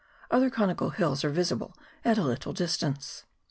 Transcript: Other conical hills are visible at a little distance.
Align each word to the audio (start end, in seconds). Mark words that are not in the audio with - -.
Other 0.31 0.49
conical 0.49 0.89
hills 0.89 1.23
are 1.23 1.29
visible 1.29 1.77
at 2.03 2.17
a 2.17 2.23
little 2.23 2.53
distance. 2.53 3.23